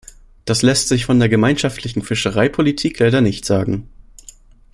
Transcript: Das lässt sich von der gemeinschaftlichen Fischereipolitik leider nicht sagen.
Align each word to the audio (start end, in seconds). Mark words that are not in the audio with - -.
Das 0.45 0.63
lässt 0.63 0.87
sich 0.87 1.05
von 1.05 1.19
der 1.19 1.29
gemeinschaftlichen 1.29 2.01
Fischereipolitik 2.01 2.97
leider 2.97 3.21
nicht 3.21 3.45
sagen. 3.45 3.87